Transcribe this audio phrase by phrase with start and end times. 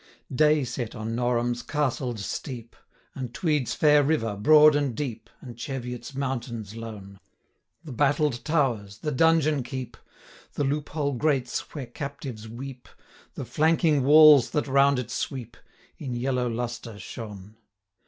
[0.33, 2.75] Day set on Norham's castled steep,
[3.13, 7.19] And Tweed's fair river, broad and deep, And Cheviot's mountains lone:
[7.83, 9.95] The battled towers, the donjon keep,
[10.53, 12.95] The loophole grates, where captives weep, 5
[13.35, 15.55] The flanking walls that round it sweep,
[15.99, 17.57] In yellow lustre shone.